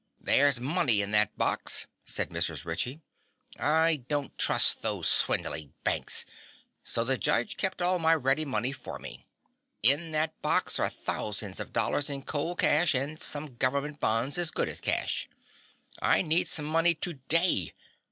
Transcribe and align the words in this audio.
"There's 0.19 0.59
money 0.59 1.03
in 1.03 1.11
that 1.11 1.37
box," 1.37 1.85
said 2.07 2.31
Mrs. 2.31 2.65
Ritchie. 2.65 3.01
"I 3.59 3.97
don't 4.07 4.35
trust 4.35 4.81
those 4.81 5.07
swindling 5.07 5.75
banks, 5.83 6.25
so 6.81 7.03
the 7.03 7.19
judge 7.19 7.55
kept 7.55 7.83
all 7.83 7.99
my 7.99 8.15
ready 8.15 8.43
money 8.43 8.71
for 8.71 8.97
me. 8.97 9.27
In 9.83 10.11
that 10.13 10.41
box 10.41 10.79
are 10.79 10.89
thousands 10.89 11.59
of 11.59 11.71
dollars 11.71 12.09
in 12.09 12.23
cold 12.23 12.57
cash, 12.61 12.95
an' 12.95 13.19
some 13.19 13.57
government 13.57 13.99
bonds 13.99 14.39
as 14.39 14.49
good 14.49 14.69
as 14.69 14.81
cash. 14.81 15.29
I 16.01 16.23
need 16.23 16.47
some 16.47 16.65
money 16.65 16.95
to 16.95 17.13
day. 17.13 17.71